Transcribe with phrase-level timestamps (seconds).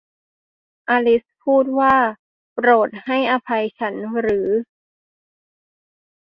[0.89, 1.95] อลิซพูดว่า
[2.53, 4.49] โปรดให้อภัยฉันหรือ